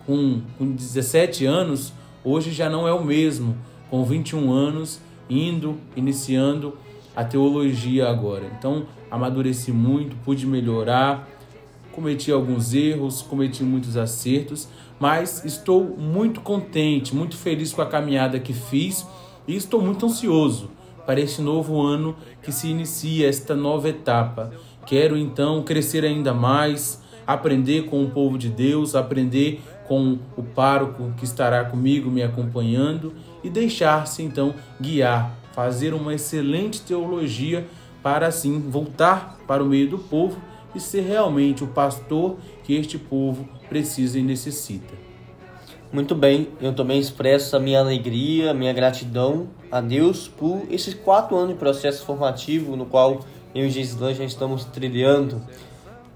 [0.05, 3.55] com, com 17 anos, hoje já não é o mesmo,
[3.89, 6.77] com 21 anos, indo, iniciando
[7.15, 8.51] a teologia agora.
[8.59, 11.29] Então, amadureci muito, pude melhorar,
[11.93, 14.67] cometi alguns erros, cometi muitos acertos,
[14.99, 19.07] mas estou muito contente, muito feliz com a caminhada que fiz
[19.47, 20.69] e estou muito ansioso
[21.05, 24.51] para este novo ano que se inicia, esta nova etapa.
[24.85, 31.11] Quero então crescer ainda mais, aprender com o povo de Deus, aprender com o pároco
[31.17, 37.67] que estará comigo me acompanhando e deixar-se então guiar, fazer uma excelente teologia
[38.01, 40.39] para assim voltar para o meio do povo
[40.73, 45.10] e ser realmente o pastor que este povo precisa e necessita.
[45.91, 50.93] Muito bem, eu também expresso a minha alegria, a minha gratidão a Deus por esses
[50.93, 53.19] quatro anos de processo formativo no qual
[53.53, 55.41] eu e Gislan já estamos trilhando.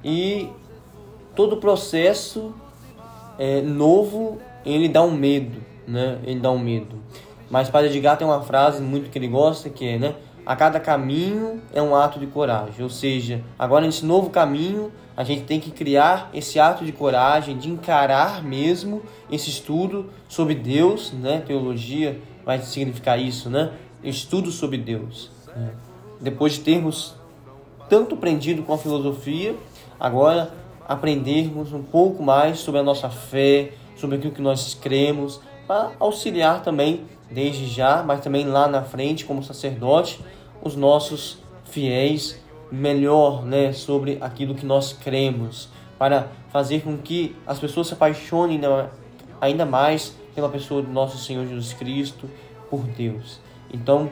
[0.01, 0.49] E
[1.35, 2.53] todo processo
[3.38, 6.19] é, novo, ele dá um medo, né?
[6.23, 6.95] Ele dá um medo.
[7.49, 10.15] Mas Padre Edgar tem uma frase muito que ele gosta, que é, né?
[10.45, 12.81] A cada caminho é um ato de coragem.
[12.81, 17.58] Ou seja, agora nesse novo caminho, a gente tem que criar esse ato de coragem,
[17.58, 19.01] de encarar mesmo
[19.32, 21.41] esse estudo sobre Deus, né?
[21.45, 23.71] Teologia vai significar isso, né?
[24.04, 25.32] Estudo sobre Deus.
[25.56, 25.71] Né?
[26.19, 27.15] Depois de termos
[27.89, 29.56] tanto aprendido com a filosofia,
[29.99, 30.51] agora
[30.88, 36.62] aprendermos um pouco mais sobre a nossa fé, sobre aquilo que nós cremos, para auxiliar
[36.62, 40.19] também, desde já, mas também lá na frente, como sacerdote,
[40.62, 42.39] os nossos fiéis
[42.71, 48.60] melhor né, sobre aquilo que nós cremos, para fazer com que as pessoas se apaixonem
[49.39, 52.30] ainda mais pela pessoa do nosso Senhor Jesus Cristo,
[52.69, 53.39] por Deus.
[53.73, 54.10] Então,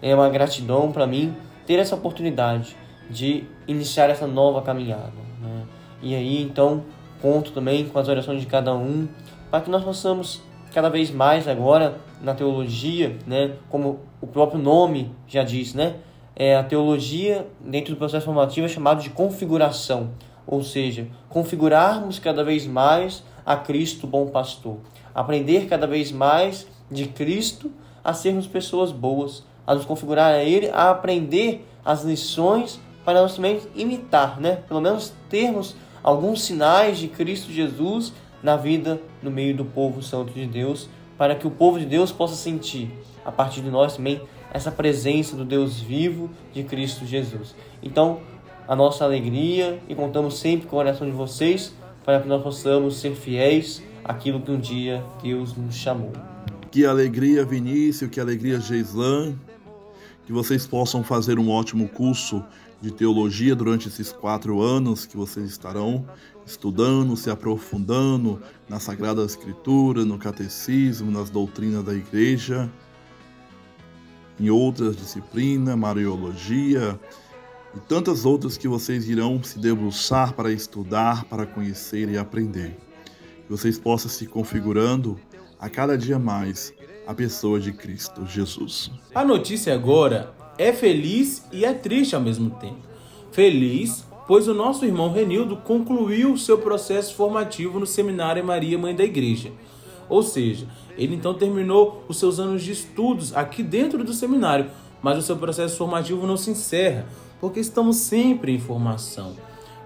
[0.00, 1.34] é uma gratidão para mim
[1.66, 2.76] ter essa oportunidade
[3.10, 5.12] de iniciar essa nova caminhada.
[5.40, 5.64] Né?
[6.02, 6.84] E aí, então,
[7.20, 9.08] conto também com as orações de cada um,
[9.50, 15.14] para que nós possamos cada vez mais agora na teologia, né, como o próprio nome
[15.26, 15.96] já diz, né,
[16.36, 20.10] é a teologia dentro do processo formativo é chamado de configuração,
[20.46, 24.78] ou seja, configurarmos cada vez mais a Cristo bom pastor,
[25.14, 27.70] aprender cada vez mais de Cristo
[28.02, 33.36] a sermos pessoas boas, a nos configurar a Ele, a aprender as lições para nós
[33.36, 34.56] também imitar, né?
[34.68, 40.32] Pelo menos termos alguns sinais de Cristo Jesus na vida no meio do povo santo
[40.32, 42.90] de Deus, para que o povo de Deus possa sentir
[43.24, 44.20] a partir de nós também
[44.54, 47.56] essa presença do Deus vivo de Cristo Jesus.
[47.82, 48.20] Então,
[48.68, 52.98] a nossa alegria e contamos sempre com a oração de vocês para que nós possamos
[52.98, 56.12] ser fiéis àquilo que um dia Deus nos chamou.
[56.70, 59.34] Que alegria, Vinícius, que alegria, Geislan,
[60.24, 62.42] que vocês possam fazer um ótimo curso
[62.80, 66.06] de teologia durante esses quatro anos que vocês estarão
[66.46, 72.70] estudando, se aprofundando na Sagrada Escritura, no catecismo, nas doutrinas da igreja,
[74.38, 76.98] em outras disciplinas, Mariologia
[77.74, 82.76] e tantas outras que vocês irão se debruçar para estudar, para conhecer e aprender.
[83.44, 85.18] Que vocês possam se configurando
[85.58, 86.72] a cada dia mais
[87.06, 88.90] a pessoa de Cristo Jesus.
[89.14, 92.78] A notícia agora é feliz e é triste ao mesmo tempo.
[93.32, 99.04] Feliz, pois o nosso irmão Renildo concluiu seu processo formativo no Seminário Maria Mãe da
[99.04, 99.52] Igreja.
[100.08, 104.70] Ou seja, ele então terminou os seus anos de estudos aqui dentro do seminário,
[105.02, 107.06] mas o seu processo formativo não se encerra,
[107.40, 109.34] porque estamos sempre em formação.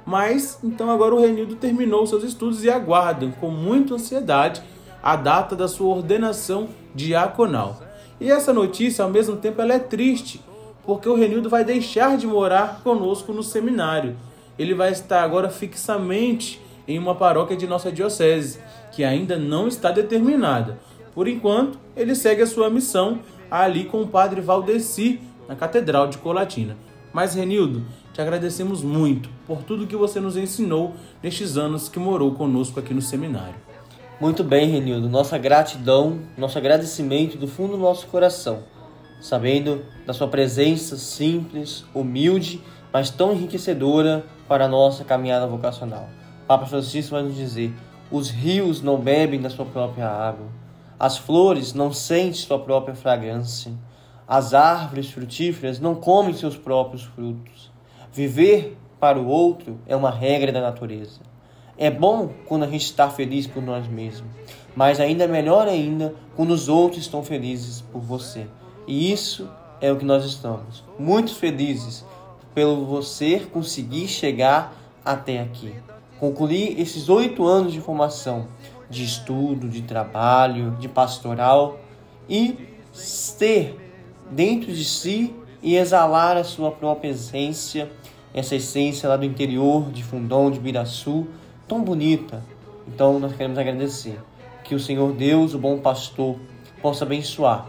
[0.04, 4.62] Mas então agora o Renildo terminou seus estudos e aguarda com muita ansiedade
[5.02, 7.82] a data da sua ordenação diaconal.
[8.20, 10.40] E essa notícia, ao mesmo tempo, ela é triste,
[10.84, 14.16] porque o Renildo vai deixar de morar conosco no seminário.
[14.58, 18.58] Ele vai estar agora fixamente em uma paróquia de nossa diocese,
[18.92, 20.78] que ainda não está determinada.
[21.14, 23.20] Por enquanto, ele segue a sua missão
[23.50, 26.76] ali com o padre Valdeci, na Catedral de Colatina.
[27.12, 32.32] Mas, Renildo, te agradecemos muito por tudo que você nos ensinou nestes anos que morou
[32.34, 33.54] conosco aqui no seminário.
[34.20, 35.08] Muito bem, Renildo.
[35.08, 38.62] Nossa gratidão, nosso agradecimento do fundo do nosso coração
[39.20, 46.08] sabendo da sua presença simples, humilde, mas tão enriquecedora para a nossa caminhada vocacional.
[46.46, 47.74] Papa Francisco vai nos dizer:
[48.10, 50.46] os rios não bebem da sua própria água,
[50.98, 53.72] as flores não sentem sua própria fragrância,
[54.26, 57.70] as árvores frutíferas não comem seus próprios frutos.
[58.12, 61.20] Viver para o outro é uma regra da natureza.
[61.76, 64.28] É bom quando a gente está feliz por nós mesmos,
[64.74, 68.46] mas ainda melhor ainda quando os outros estão felizes por você.
[68.86, 69.48] E isso
[69.80, 70.82] é o que nós estamos.
[70.98, 72.04] Muito felizes
[72.54, 75.72] pelo você conseguir chegar até aqui.
[76.18, 78.48] Concluir esses oito anos de formação,
[78.90, 81.78] de estudo, de trabalho, de pastoral
[82.28, 82.76] e
[83.38, 83.78] ter
[84.30, 87.90] dentro de si e exalar a sua própria essência,
[88.34, 91.26] essa essência lá do interior de Fundão, de Biraçu,
[91.66, 92.42] tão bonita.
[92.86, 94.18] Então nós queremos agradecer.
[94.64, 96.36] Que o Senhor Deus, o bom pastor,
[96.82, 97.68] possa abençoar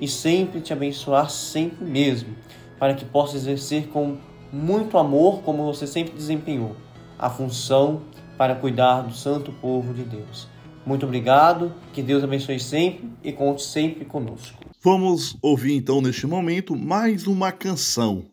[0.00, 2.34] e sempre te abençoar, sempre mesmo,
[2.78, 4.16] para que possa exercer com
[4.52, 6.74] muito amor, como você sempre desempenhou,
[7.20, 8.00] a função
[8.38, 10.48] para cuidar do santo povo de Deus.
[10.86, 14.58] Muito obrigado, que Deus abençoe sempre e conte sempre conosco.
[14.82, 18.24] Vamos ouvir então neste momento mais uma canção,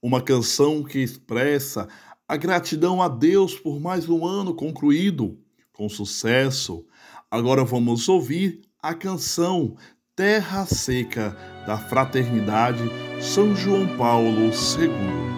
[0.00, 1.88] uma canção que expressa
[2.28, 5.36] a gratidão a Deus por mais um ano concluído
[5.72, 6.86] com sucesso.
[7.28, 9.74] Agora vamos ouvir a canção
[10.14, 12.82] Terra Seca da Fraternidade
[13.20, 15.37] São João Paulo II.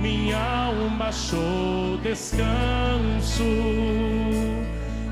[0.00, 3.44] minha alma achou descanso.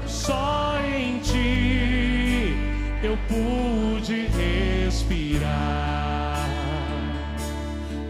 [0.07, 2.55] Só em ti
[3.03, 4.29] eu pude
[4.87, 6.49] respirar,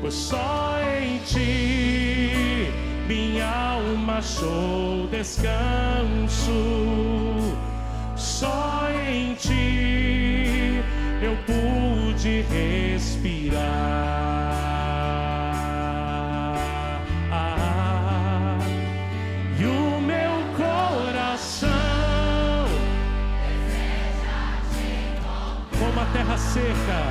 [0.01, 2.71] pois só em ti
[3.07, 6.53] minha alma achou descanso.
[8.17, 10.81] Só em ti
[11.21, 14.28] eu pude respirar.
[26.59, 27.03] seca,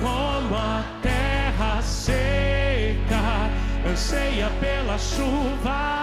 [0.00, 3.50] como a terra seca,
[3.88, 6.00] anseia pela chuva,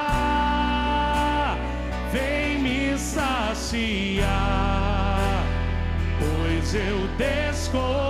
[2.11, 4.27] vem me saciar,
[6.19, 8.04] pois eu descobri.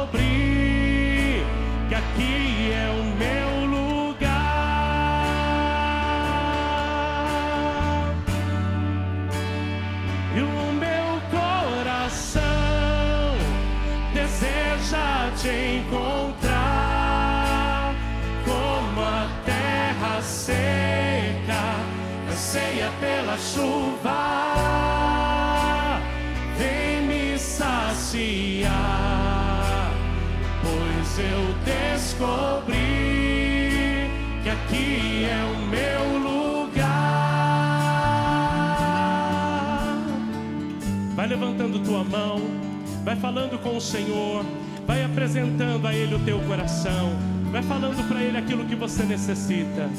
[43.66, 44.46] Com o Senhor,
[44.86, 47.14] vai apresentando a Ele o teu coração,
[47.52, 49.90] vai falando para Ele aquilo que você necessita.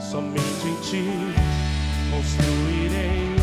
[0.00, 1.04] Somente em Ti
[2.10, 3.36] construirei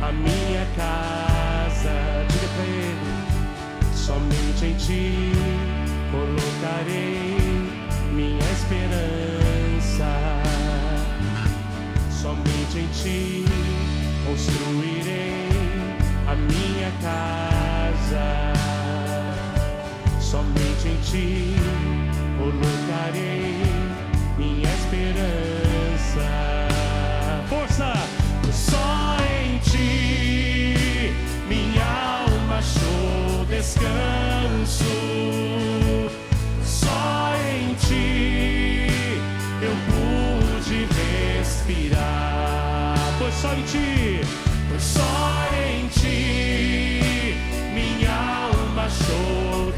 [0.00, 1.92] a minha casa.
[2.30, 5.32] Diga para Ele, somente em Ti
[6.10, 7.36] colocarei
[8.14, 10.08] minha esperança.
[12.10, 13.44] Somente em Ti
[14.26, 15.48] construirei
[16.26, 17.53] a minha casa.
[20.20, 21.56] Somente em Ti
[22.38, 23.56] colocarei
[24.36, 26.43] minha esperança.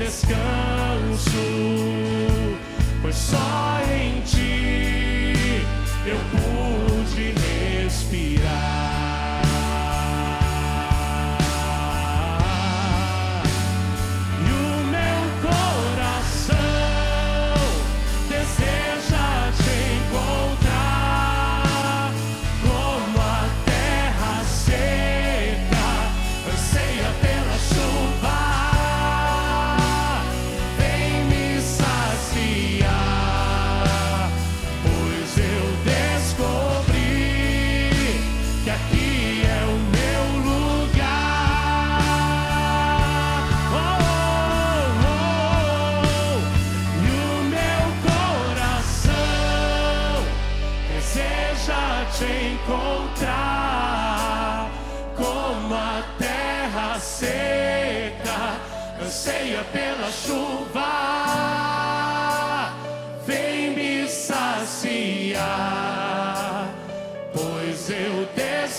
[0.06, 1.30] Descanso.
[3.02, 4.35] Pois só em Ti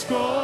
[0.07, 0.36] descobri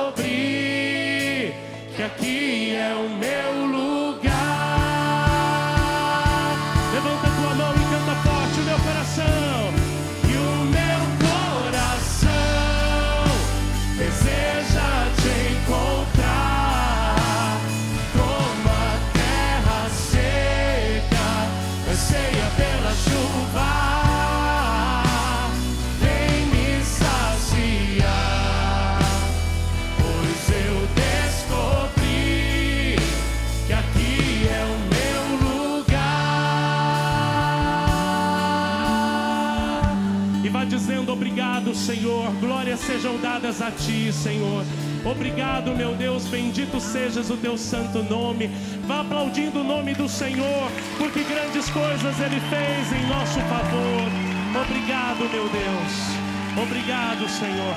[42.04, 42.34] Senhor.
[42.41, 44.66] Glórias sejam dadas a ti, Senhor.
[45.06, 48.47] Obrigado, meu Deus, bendito sejas o teu santo nome.
[48.86, 54.64] Vá aplaudindo o nome do Senhor, porque grandes coisas ele fez em nosso favor.
[54.66, 56.62] Obrigado, meu Deus.
[56.62, 57.76] Obrigado, Senhor.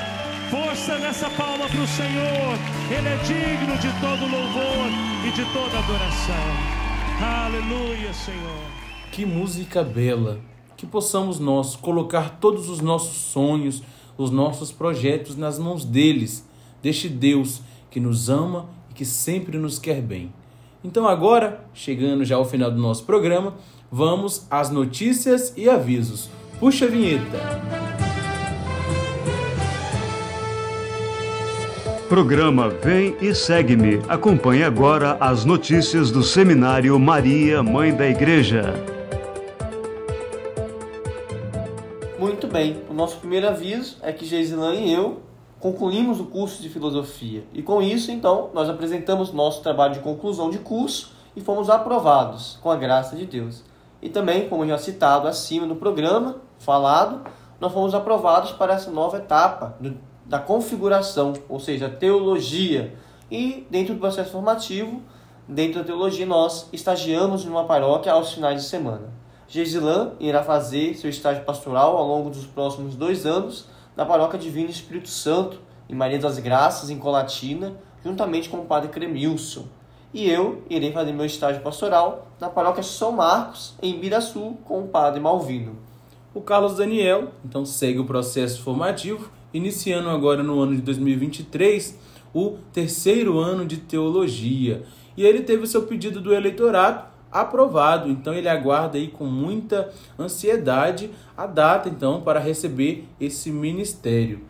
[0.50, 2.58] Força nessa palma para o Senhor.
[2.90, 4.90] Ele é digno de todo louvor
[5.24, 6.46] e de toda adoração.
[7.44, 8.60] Aleluia, Senhor.
[9.12, 10.40] Que música bela!
[10.76, 13.82] Que possamos nós colocar todos os nossos sonhos,
[14.16, 16.46] os nossos projetos nas mãos deles,
[16.82, 17.60] deste Deus
[17.90, 20.32] que nos ama e que sempre nos quer bem.
[20.84, 23.54] Então, agora, chegando já ao final do nosso programa,
[23.90, 26.28] vamos às notícias e avisos.
[26.60, 27.86] Puxa a vinheta!
[32.08, 34.00] Programa Vem e Segue-me.
[34.08, 38.74] Acompanhe agora as notícias do Seminário Maria, Mãe da Igreja.
[42.16, 45.20] Muito bem, nosso primeiro aviso é que Geisilan e eu
[45.60, 47.44] concluímos o curso de filosofia.
[47.52, 52.58] E com isso, então, nós apresentamos nosso trabalho de conclusão de curso e fomos aprovados,
[52.62, 53.62] com a graça de Deus.
[54.00, 57.30] E também, como já citado acima no programa, falado,
[57.60, 62.94] nós fomos aprovados para essa nova etapa do, da configuração, ou seja, teologia.
[63.30, 65.02] E dentro do processo formativo,
[65.46, 69.15] dentro da teologia, nós estagiamos numa paróquia aos finais de semana.
[69.48, 73.66] Geisilã irá fazer seu estágio pastoral ao longo dos próximos dois anos
[73.96, 77.74] na paróquia Divino Espírito Santo, em Maria das Graças, em Colatina,
[78.04, 79.66] juntamente com o padre Cremilson.
[80.12, 84.88] E eu irei fazer meu estágio pastoral na paróquia São Marcos, em Biraçu, com o
[84.88, 85.76] padre Malvino.
[86.34, 91.98] O Carlos Daniel, então, segue o processo formativo, iniciando agora no ano de 2023
[92.34, 94.82] o terceiro ano de teologia.
[95.16, 98.10] E ele teve o seu pedido do eleitorado aprovado.
[98.10, 104.40] Então ele aguarda aí com muita ansiedade a data então para receber esse ministério.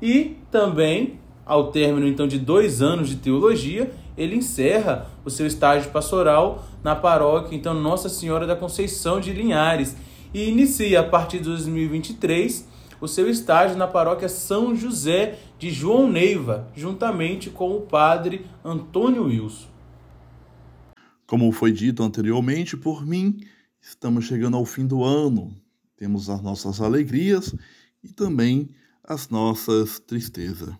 [0.00, 5.90] E também, ao término então de dois anos de teologia, ele encerra o seu estágio
[5.90, 9.96] pastoral na paróquia então Nossa Senhora da Conceição de Linhares
[10.32, 12.68] e inicia a partir de 2023
[13.00, 19.24] o seu estágio na paróquia São José de João Neiva, juntamente com o padre Antônio
[19.24, 19.73] Wilson.
[21.26, 23.40] Como foi dito anteriormente por mim,
[23.80, 25.56] estamos chegando ao fim do ano.
[25.96, 27.54] Temos as nossas alegrias
[28.02, 28.68] e também
[29.02, 30.74] as nossas tristezas.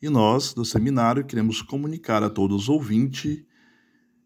[0.00, 3.44] E nós, do seminário, queremos comunicar a todos os ouvintes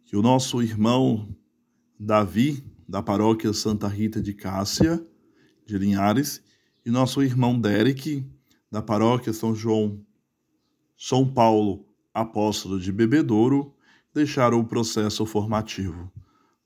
[0.05, 1.35] que o nosso irmão
[1.99, 5.05] Davi, da paróquia Santa Rita de Cássia,
[5.65, 6.43] de Linhares,
[6.85, 8.27] e nosso irmão Derek,
[8.71, 10.05] da paróquia São João,
[10.97, 13.72] São Paulo, apóstolo de Bebedouro,
[14.15, 16.11] deixaram o processo formativo.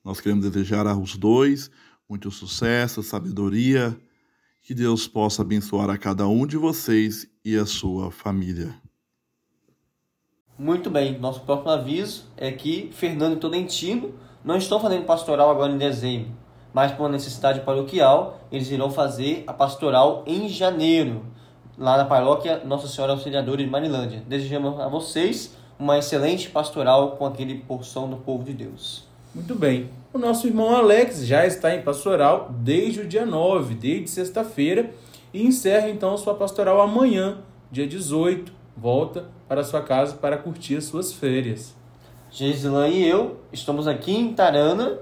[0.05, 1.71] Nós queremos desejar aos dois
[2.09, 3.97] muito sucesso, sabedoria,
[4.63, 8.75] que Deus possa abençoar a cada um de vocês e a sua família.
[10.59, 15.73] Muito bem, nosso próximo aviso é que Fernando e Tolentino não estão fazendo pastoral agora
[15.73, 16.31] em dezembro,
[16.73, 21.27] mas por necessidade paroquial, eles irão fazer a pastoral em janeiro,
[21.77, 24.23] lá na paróquia Nossa Senhora Auxiliadora de Marilândia.
[24.27, 29.05] Desejamos a vocês uma excelente pastoral com aquele porção do povo de Deus.
[29.35, 29.91] Muito bem.
[30.13, 34.91] O nosso irmão Alex já está em pastoral desde o dia 9, desde sexta-feira,
[35.33, 37.39] e encerra então sua pastoral amanhã,
[37.71, 38.51] dia 18.
[38.77, 41.75] Volta para sua casa para curtir as suas férias.
[42.31, 44.99] Geislan e eu estamos aqui em Tarana,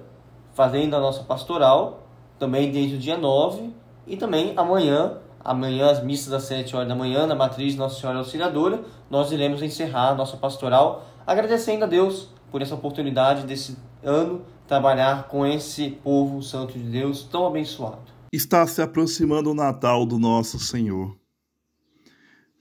[0.52, 2.02] fazendo a nossa pastoral,
[2.38, 3.70] também desde o dia 9,
[4.06, 8.20] e também amanhã Amanhã, as missas às 7 horas da manhã, na Matriz Nossa Senhora
[8.20, 14.46] Auxiliadora, nós iremos encerrar a nossa pastoral, agradecendo a Deus por essa oportunidade desse ano
[14.66, 18.10] trabalhar com esse povo santo de Deus tão abençoado.
[18.32, 21.14] Está se aproximando o Natal do nosso Senhor.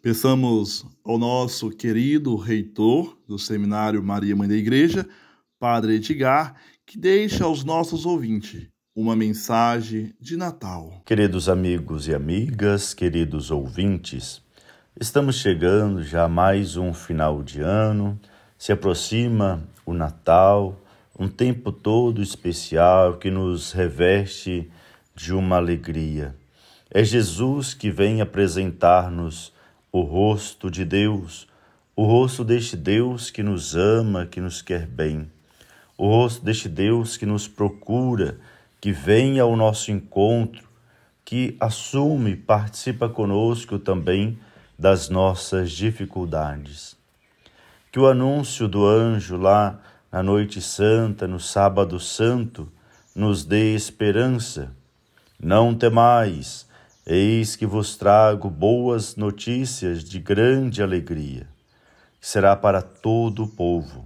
[0.01, 5.07] Peçamos ao nosso querido reitor do Seminário Maria Mãe da Igreja,
[5.57, 6.55] Padre Edgar,
[6.86, 11.01] que deixe aos nossos ouvintes uma mensagem de Natal.
[11.03, 14.39] Queridos amigos e amigas, queridos ouvintes,
[14.99, 18.19] estamos chegando já a mais um final de ano,
[18.55, 20.79] se aproxima o Natal,
[21.17, 24.69] um tempo todo especial que nos reveste
[25.15, 26.35] de uma alegria.
[26.91, 29.51] É Jesus que vem apresentar-nos
[29.91, 31.47] o rosto de Deus,
[31.95, 35.27] o rosto deste Deus que nos ama, que nos quer bem,
[35.97, 38.37] o rosto deste Deus que nos procura
[38.84, 40.67] que vem ao nosso encontro,
[41.23, 44.38] que assume participa conosco também
[44.77, 46.93] das nossas dificuldades.
[47.89, 49.79] Que o anúncio do anjo lá
[50.11, 52.69] na Noite Santa, no Sábado Santo,
[53.15, 54.75] nos dê esperança.
[55.41, 56.67] Não temais,
[57.07, 61.47] eis que vos trago boas notícias de grande alegria,
[62.19, 64.05] será para todo o povo.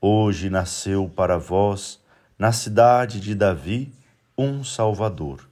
[0.00, 2.00] Hoje nasceu para vós,
[2.38, 3.92] na cidade de Davi,
[4.36, 5.48] um Salvador,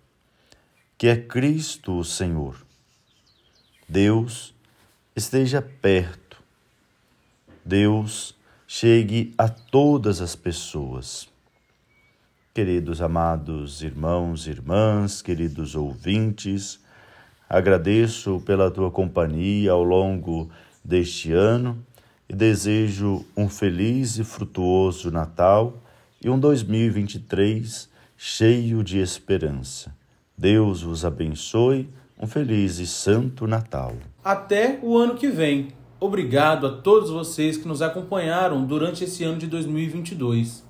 [0.99, 2.57] que é Cristo o Senhor.
[3.89, 4.55] Deus
[5.15, 6.43] esteja perto.
[7.65, 8.35] Deus
[8.67, 11.29] chegue a todas as pessoas.
[12.55, 16.81] Queridos amados irmãos e irmãs, queridos ouvintes,
[17.49, 20.51] agradeço pela tua companhia ao longo
[20.85, 21.85] deste ano
[22.29, 25.79] e desejo um feliz e frutuoso Natal
[26.23, 27.92] e um 2023
[28.25, 29.93] cheio de esperança.
[30.39, 31.89] Deus vos abençoe.
[32.17, 33.95] Um feliz e santo Natal.
[34.23, 35.73] Até o ano que vem.
[35.99, 40.65] Obrigado a todos vocês que nos acompanharam durante esse ano de 2022.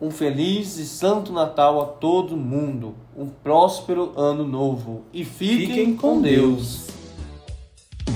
[0.00, 2.94] Um feliz e santo Natal a todo mundo.
[3.16, 5.02] Um próspero ano novo.
[5.12, 6.86] E fiquem, fiquem com Deus.